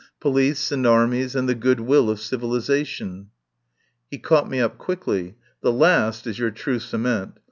"Police 0.19 0.71
and 0.71 0.87
armies 0.87 1.35
and 1.35 1.47
the 1.47 1.53
good 1.53 1.79
will 1.79 2.09
of 2.09 2.19
civilisation." 2.19 3.29
He 4.09 4.17
caught 4.17 4.49
me 4.49 4.59
up 4.59 4.79
quickly. 4.79 5.35
"The 5.61 5.71
last 5.71 6.25
is 6.25 6.39
your 6.39 6.49
true 6.49 6.79
cement. 6.79 7.37